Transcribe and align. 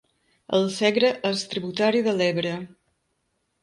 El 0.59 0.65
Segre 0.77 1.13
és 1.33 1.45
tributari 1.53 2.05
de 2.11 2.19
l'Ebre. 2.19 2.59